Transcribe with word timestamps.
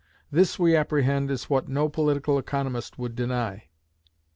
This, 0.31 0.57
we 0.57 0.75
apprehend, 0.75 1.29
is 1.29 1.47
what 1.47 1.67
no 1.67 1.87
political 1.87 2.39
economist 2.39 2.97
would 2.97 3.13
deny. 3.15 3.67